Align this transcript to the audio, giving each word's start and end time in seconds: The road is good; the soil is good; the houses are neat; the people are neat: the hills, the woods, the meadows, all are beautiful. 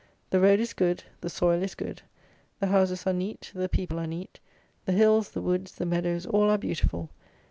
The 0.31 0.39
road 0.39 0.59
is 0.59 0.73
good; 0.73 1.03
the 1.21 1.29
soil 1.29 1.61
is 1.61 1.75
good; 1.75 2.01
the 2.59 2.65
houses 2.65 3.05
are 3.05 3.13
neat; 3.13 3.51
the 3.53 3.69
people 3.69 3.99
are 3.99 4.07
neat: 4.07 4.39
the 4.85 4.93
hills, 4.93 5.29
the 5.29 5.41
woods, 5.43 5.73
the 5.75 5.85
meadows, 5.85 6.25
all 6.25 6.49
are 6.49 6.57
beautiful. 6.57 7.11